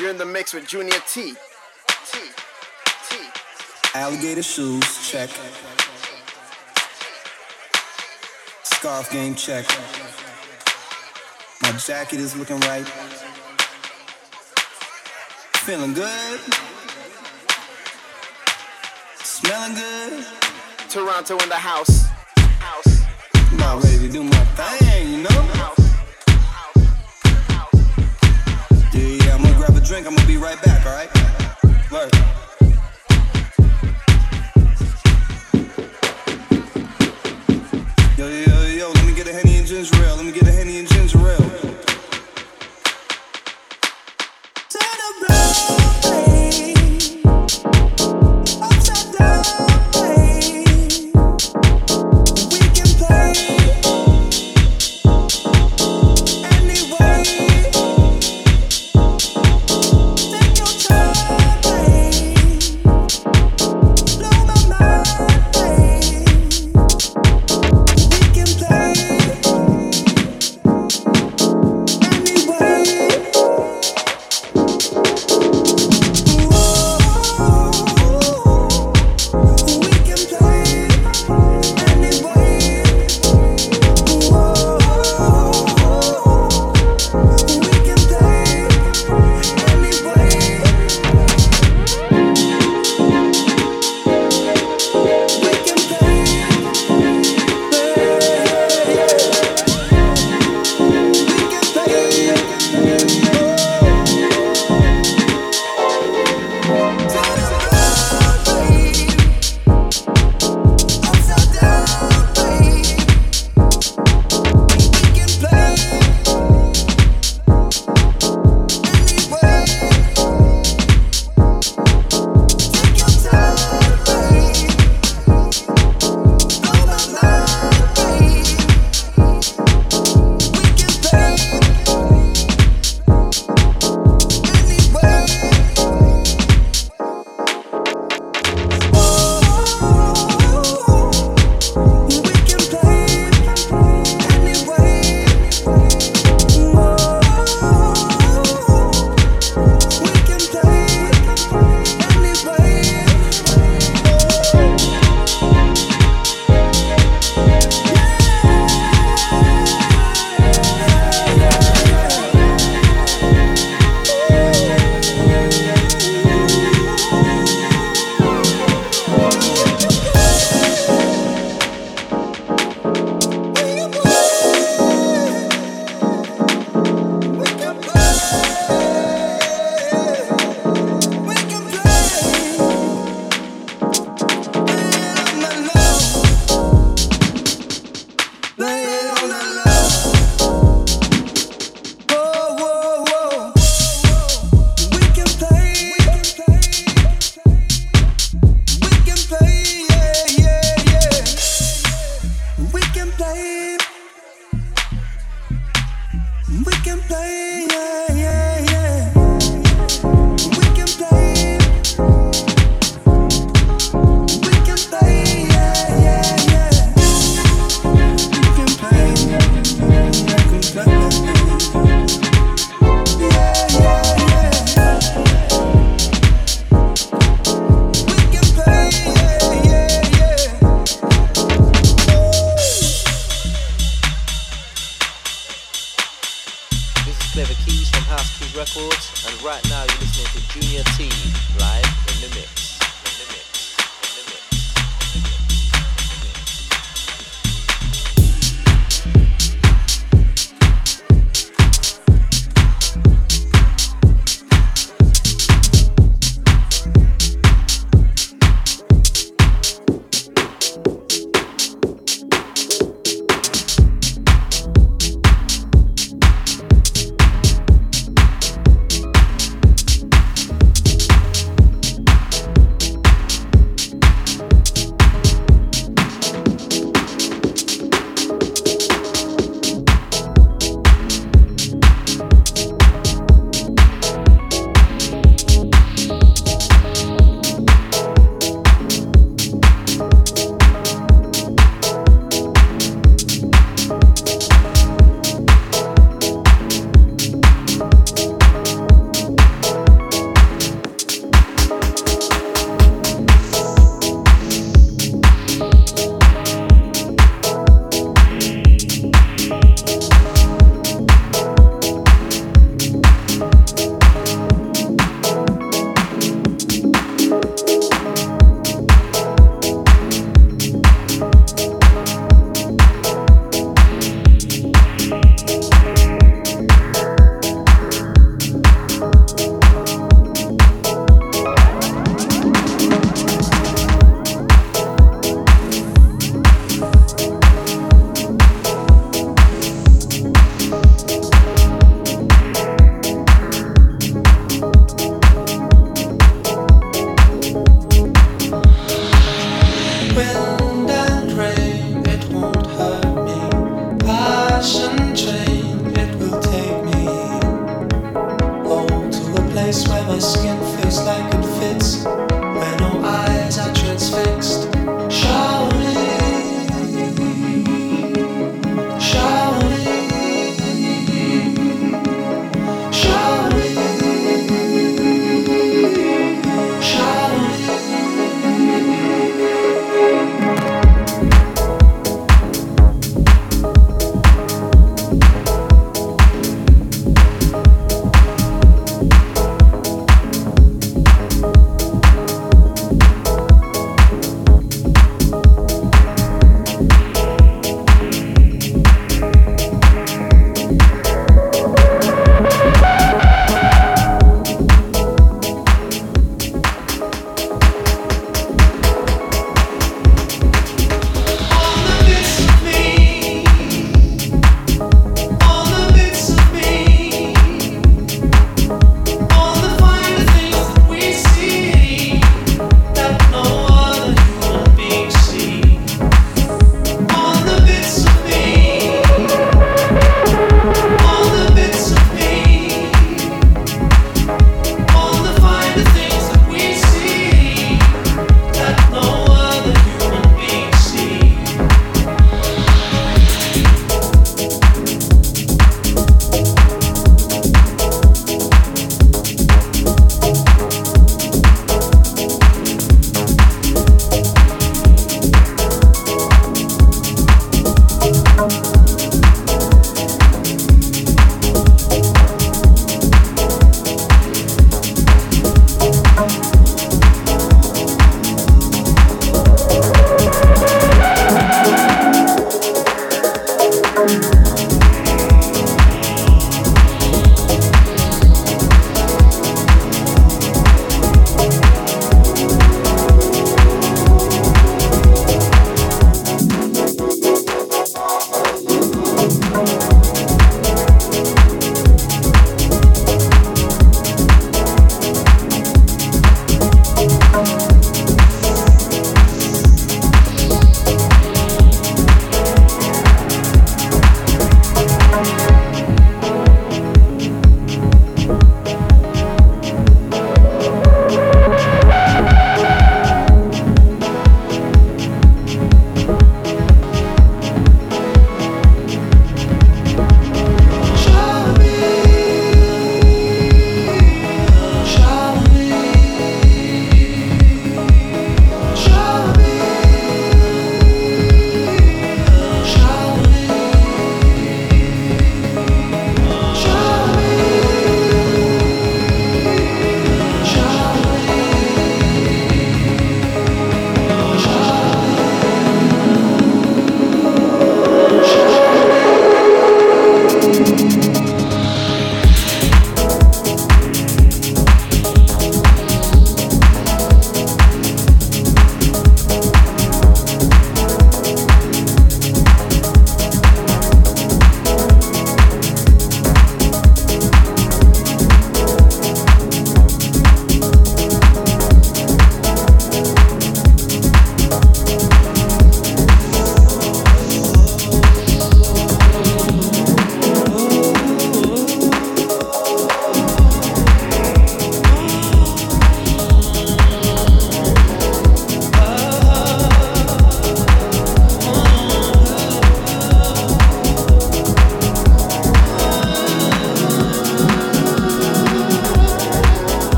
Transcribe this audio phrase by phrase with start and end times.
[0.00, 1.34] You're in the mix with Junior T.
[2.10, 2.18] T.
[3.08, 3.16] T.
[3.94, 5.30] Alligator shoes, check.
[8.64, 9.66] Scarf game, check.
[11.62, 12.86] My jacket is looking right.
[15.64, 16.40] Feeling good.
[19.22, 20.26] Smelling good.
[20.88, 22.06] Toronto in the house.
[22.58, 23.02] House.
[23.52, 25.28] About ready to do my thing, you know?
[28.92, 30.06] Yeah, yeah, I'm gonna grab drink.
[30.06, 31.10] I'm gonna be right back, alright?
[31.90, 32.12] Word.
[38.16, 40.16] Yo, yo, yo, let me get a Henny and ginger ale.
[40.16, 41.41] Let me get a Henny and ginger ale.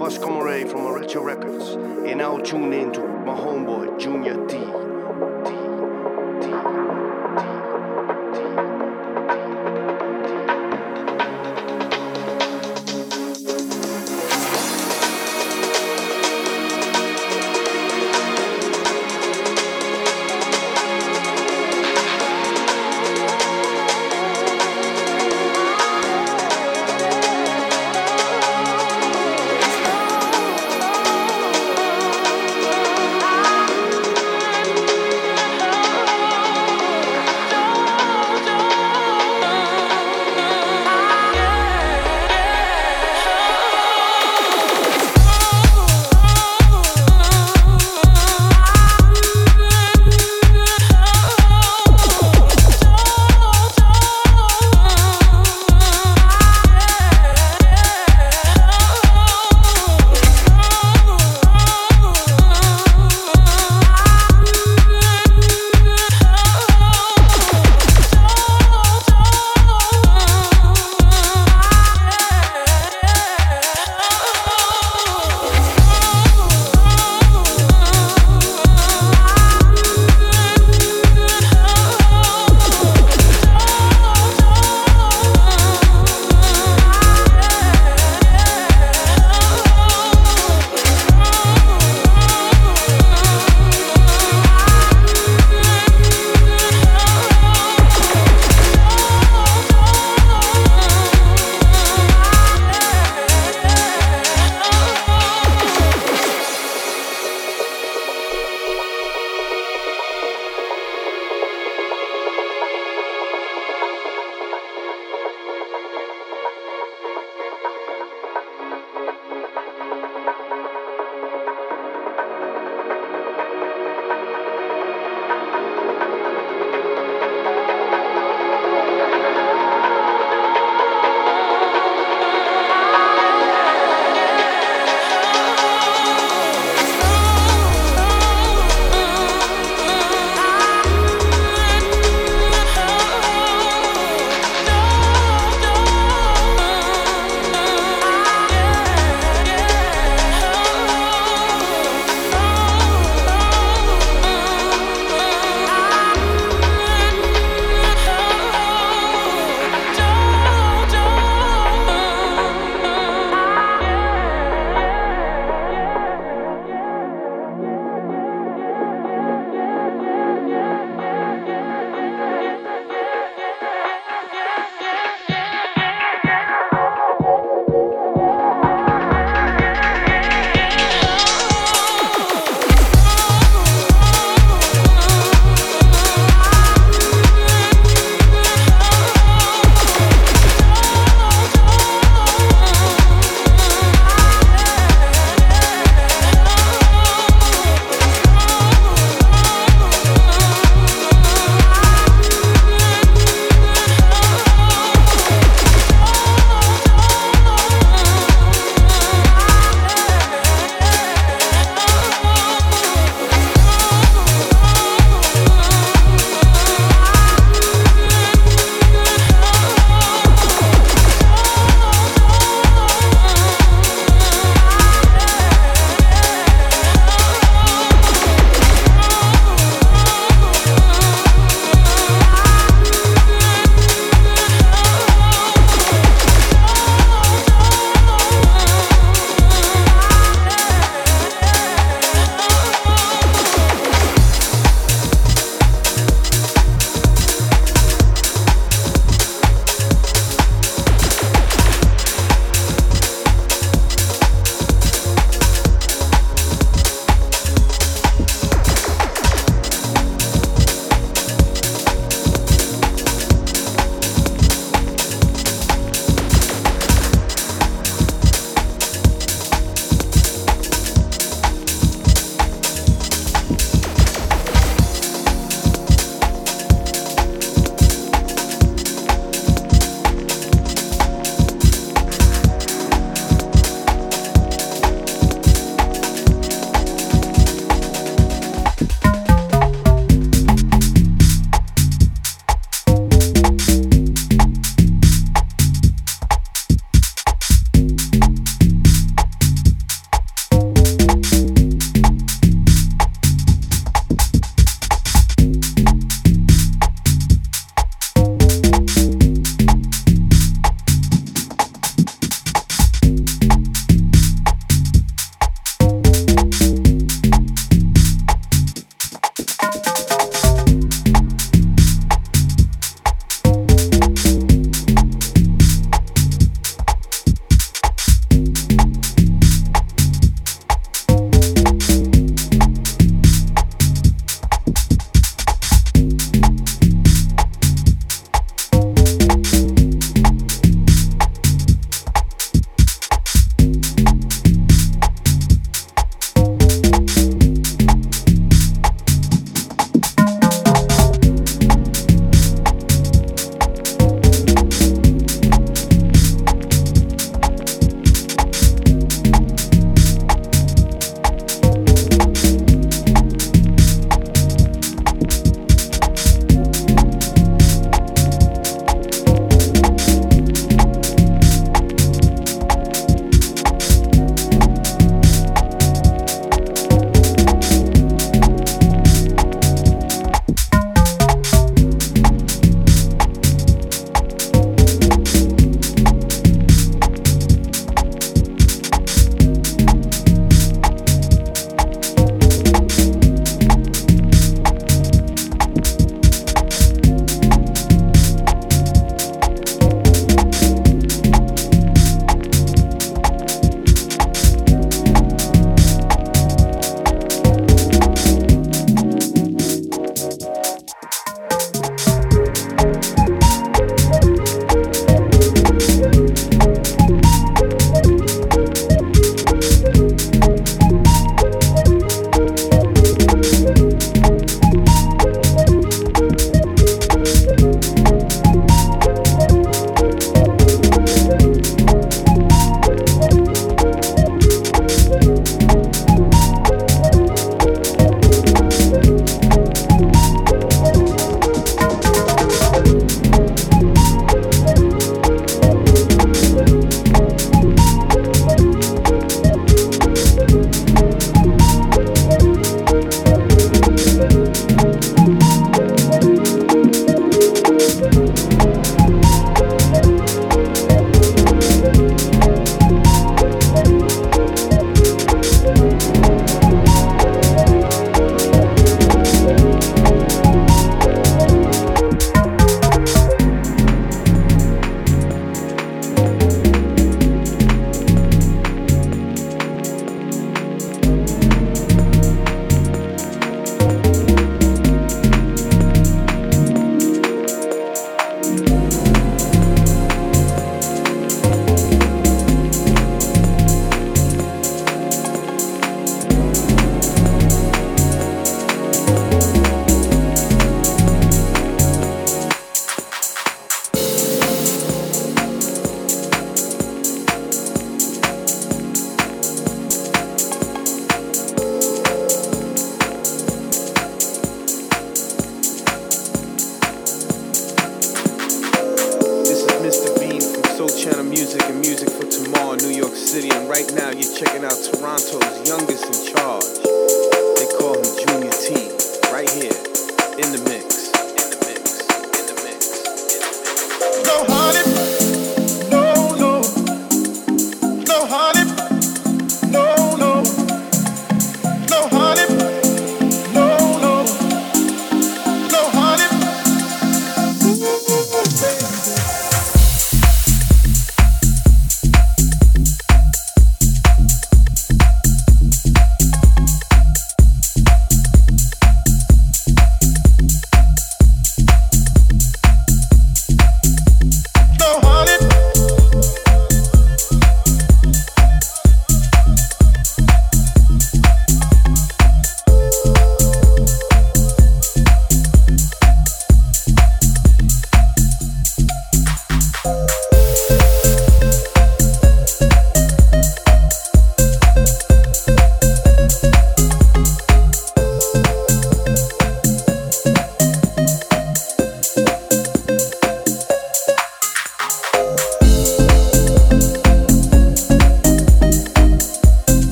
[0.00, 1.72] Pascal from Retro Records,
[2.08, 4.79] and now tune in to my homeboy Junior T.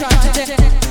[0.00, 0.89] you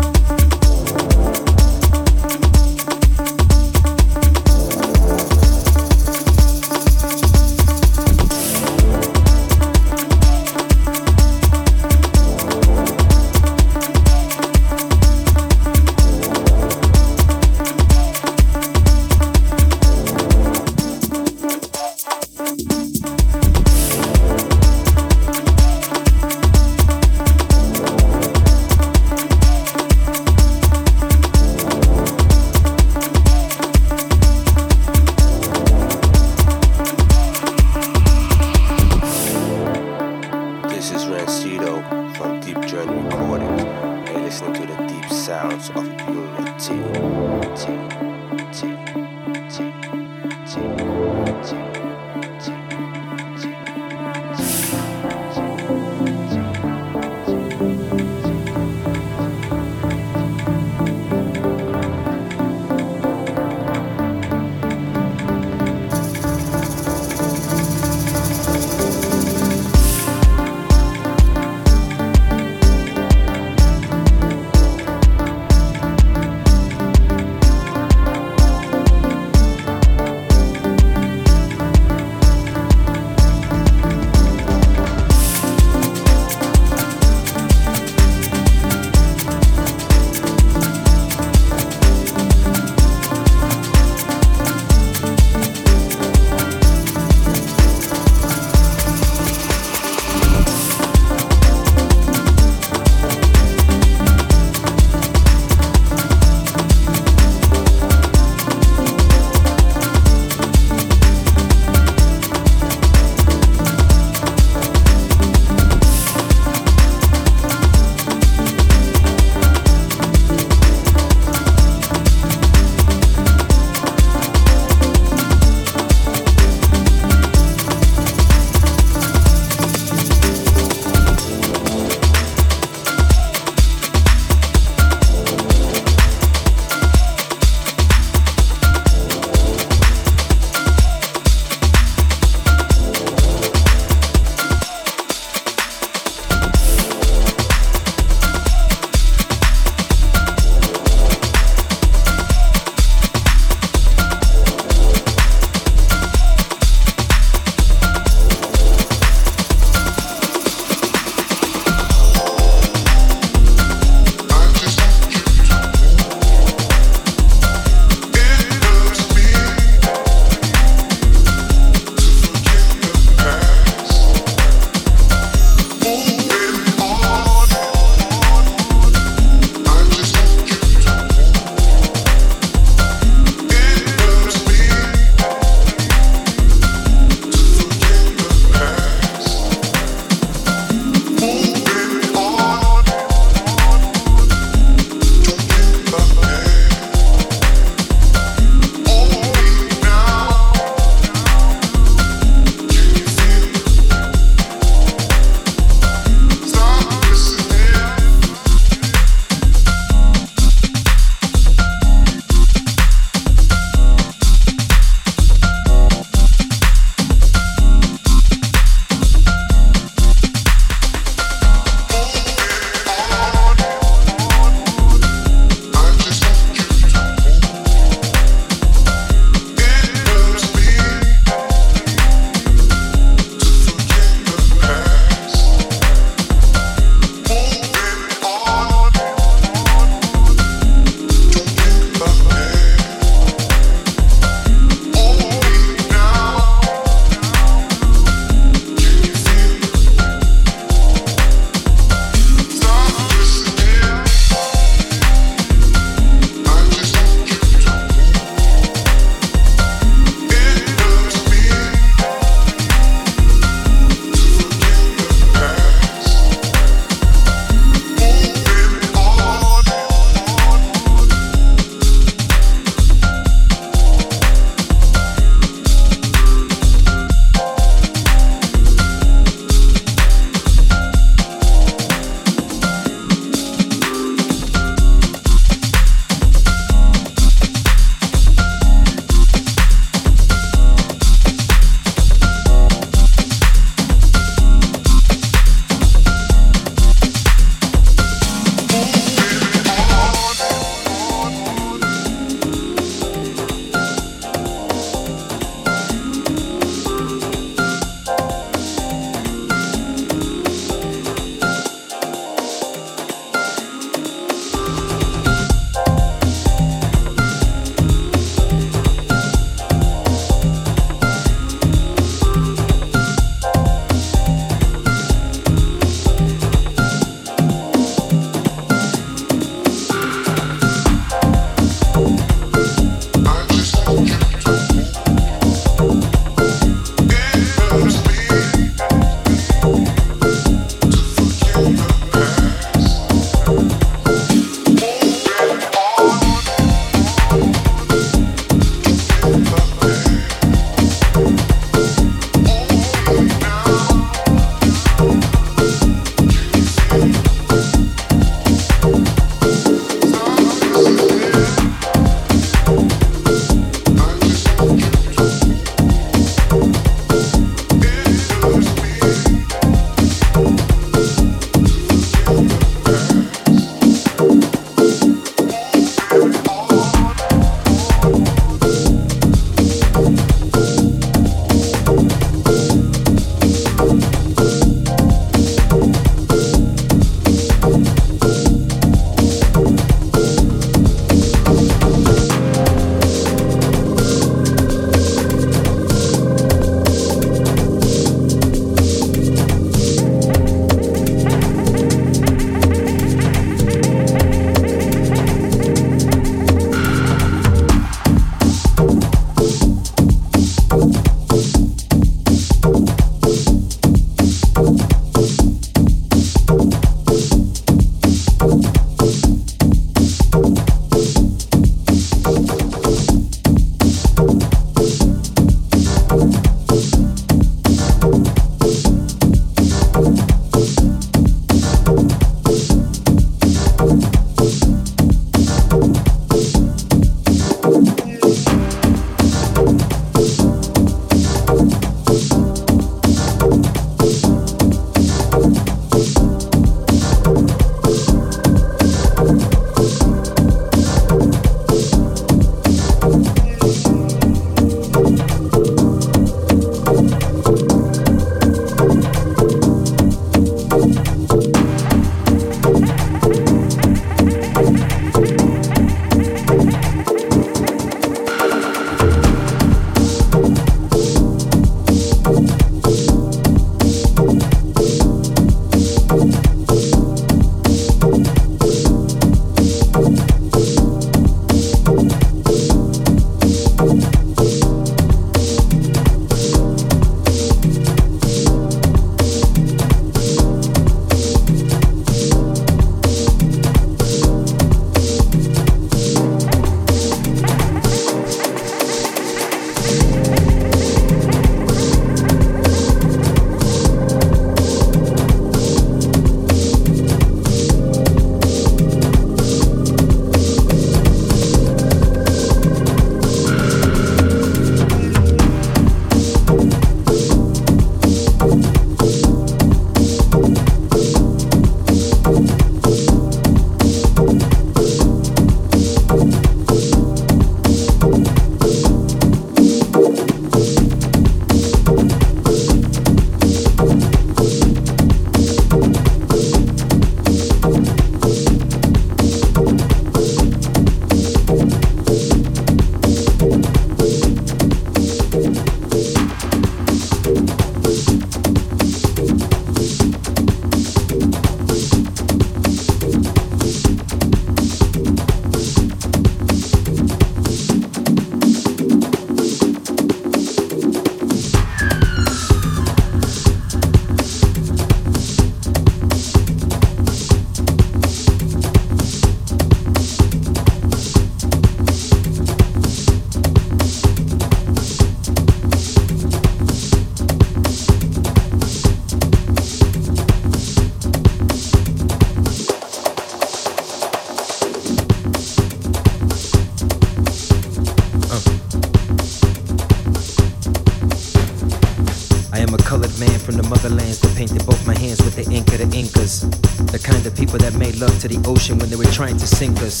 [597.94, 600.00] made love to the ocean when they were trying to sink us.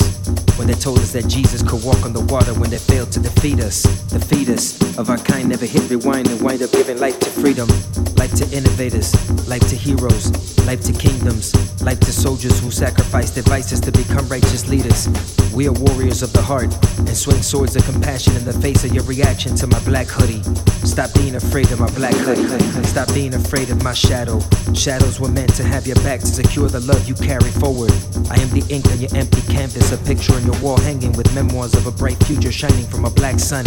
[0.56, 3.20] When they told us that Jesus could walk on the water when they failed to
[3.20, 3.82] defeat us.
[4.10, 7.68] Defeat us of our kind never hit rewind and wind up giving life to freedom.
[8.16, 9.12] Life to innovators,
[9.48, 10.30] life to heroes,
[10.66, 15.08] life to kingdoms, life to soldiers who sacrifice their vices to become righteous leaders.
[15.54, 18.92] We are warriors of the heart and swing swords of compassion in the face of
[18.92, 20.42] your reaction to my black hoodie.
[20.84, 22.44] Stop being afraid of my black hoodie.
[22.82, 24.40] Stop being afraid of my shadow.
[24.74, 27.92] Shadows were meant to have your back to secure the love you carry forward.
[28.30, 31.32] I am the ink on your empty canvas, a picture on your wall hanging with
[31.36, 33.64] memoirs of a bright future shining from a black sun.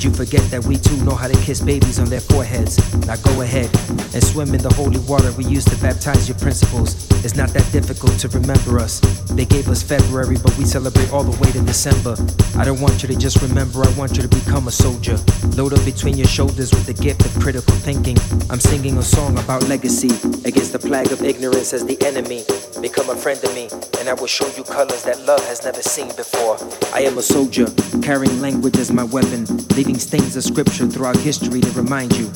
[0.00, 2.78] Did you forget that we too know how to kiss babies on their foreheads?
[3.06, 3.68] Now go ahead
[4.14, 6.96] and swim in the holy water we used to baptize your principles.
[7.22, 9.00] It's not that difficult to remember us.
[9.28, 12.16] They gave us February, but we celebrate all the way to December.
[12.56, 15.18] I don't want you to just remember, I want you to become a soldier.
[15.52, 18.16] Load up between your shoulders with the gift of critical thinking.
[18.48, 20.08] I'm singing a song about legacy
[20.48, 22.44] against the plague of ignorance as the enemy.
[22.80, 25.82] Become a friend of me, and I will show you colors that love has never
[25.82, 26.56] seen before.
[26.94, 27.66] I am a soldier,
[28.00, 29.44] carrying language as my weapon,
[29.76, 32.26] leaving stains of scripture throughout history to remind you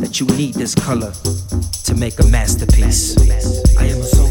[0.00, 1.12] that you need this color
[1.84, 3.16] to make a masterpiece.
[3.76, 4.21] I am a